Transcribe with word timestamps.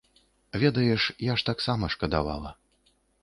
Ведаеш, 0.63 1.03
я 1.31 1.35
ж 1.41 1.45
таксама 1.51 1.91
шкадавала. 1.97 2.51